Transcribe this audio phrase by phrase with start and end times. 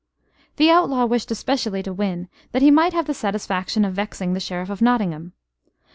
[0.55, 4.39] The outlaw wished especially to win that he might have the satisfaction of vexing the
[4.39, 5.33] Sheriff of Nottingham.